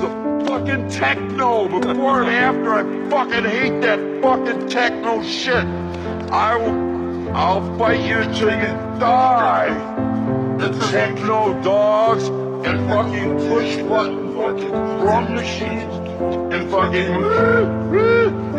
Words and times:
fucking 0.00 0.88
techno 0.88 1.68
before 1.68 2.22
and 2.22 2.30
after. 2.30 2.74
I 2.74 3.10
fucking 3.10 3.44
hate 3.44 3.80
that 3.82 4.22
fucking 4.22 4.68
techno 4.68 5.22
shit. 5.22 5.64
I 6.30 6.56
will, 6.56 7.36
I'll 7.36 7.78
fight 7.78 8.00
you 8.00 8.22
till 8.34 8.50
you 8.50 8.72
die. 8.98 9.70
The 10.58 10.68
techno 10.90 11.60
dogs 11.62 12.28
and 12.66 12.88
fucking 12.88 13.36
push 13.48 13.76
button 13.88 14.34
fucking 14.34 14.70
drum 14.70 15.34
machines 15.34 15.94
and 16.54 16.70
fucking 16.70 18.51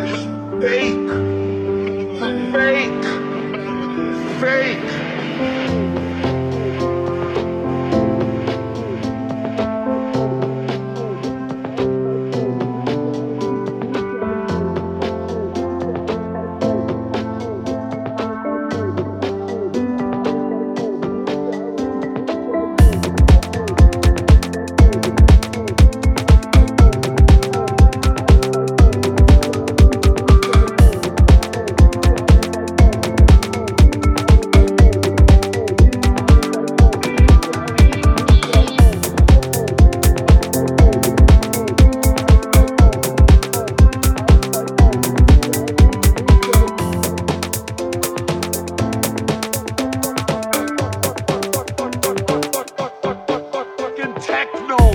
techno. 54.24 54.93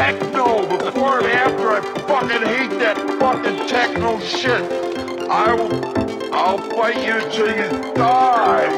Techno 0.00 0.66
before 0.78 1.18
and 1.18 1.26
after. 1.26 1.68
I 1.72 1.80
fucking 2.08 2.44
hate 2.48 2.74
that 2.80 2.96
fucking 3.20 3.68
techno 3.68 4.18
shit. 4.20 4.62
I 5.28 5.52
will, 5.52 6.34
I'll 6.34 6.58
fight 6.70 6.96
you 7.04 7.20
till 7.30 7.48
you 7.48 7.68
die. 7.92 8.70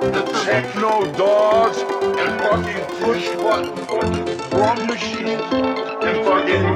The 0.00 0.22
techno 0.46 1.12
dogs 1.12 1.78
and 2.22 2.40
fucking 2.40 2.84
push 3.02 3.28
button 3.44 3.76
fucking 3.84 4.24
drum 4.48 4.78
machines 4.86 5.46
and 6.06 6.16
fucking 6.24 6.66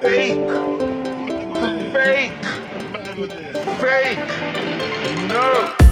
fake, 0.00 0.48
fake, 1.92 2.44
fake, 3.78 4.30
fake. 5.28 5.83